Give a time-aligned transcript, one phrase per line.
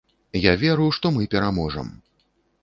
[0.45, 1.93] Я веру, што мы пераможам.